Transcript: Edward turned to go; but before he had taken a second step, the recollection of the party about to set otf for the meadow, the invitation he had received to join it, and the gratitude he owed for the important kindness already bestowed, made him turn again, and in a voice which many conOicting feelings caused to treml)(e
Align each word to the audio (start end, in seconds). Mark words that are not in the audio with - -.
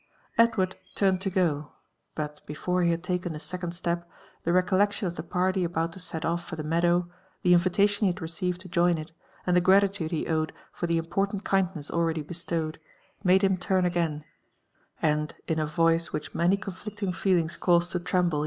Edward 0.35 0.77
turned 0.95 1.21
to 1.21 1.29
go; 1.29 1.73
but 2.15 2.43
before 2.47 2.81
he 2.81 2.89
had 2.89 3.03
taken 3.03 3.35
a 3.35 3.39
second 3.39 3.71
step, 3.71 4.09
the 4.43 4.51
recollection 4.51 5.05
of 5.07 5.15
the 5.15 5.21
party 5.21 5.63
about 5.63 5.93
to 5.93 5.99
set 5.99 6.23
otf 6.23 6.41
for 6.41 6.55
the 6.55 6.63
meadow, 6.63 7.07
the 7.43 7.53
invitation 7.53 8.05
he 8.07 8.11
had 8.11 8.19
received 8.19 8.61
to 8.61 8.67
join 8.67 8.97
it, 8.97 9.11
and 9.45 9.55
the 9.55 9.61
gratitude 9.61 10.09
he 10.09 10.25
owed 10.27 10.53
for 10.71 10.87
the 10.87 10.97
important 10.97 11.43
kindness 11.43 11.91
already 11.91 12.23
bestowed, 12.23 12.79
made 13.23 13.43
him 13.43 13.57
turn 13.57 13.85
again, 13.85 14.25
and 15.03 15.35
in 15.47 15.59
a 15.59 15.67
voice 15.67 16.11
which 16.11 16.33
many 16.33 16.57
conOicting 16.57 17.13
feelings 17.13 17.55
caused 17.55 17.91
to 17.91 17.99
treml)(e 17.99 18.39